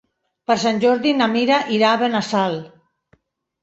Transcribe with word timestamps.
Per 0.51 0.55
Sant 0.63 0.81
Jordi 0.85 1.13
na 1.19 1.29
Mira 1.35 1.61
irà 1.79 1.93
a 1.93 2.03
Benassal. 2.05 2.63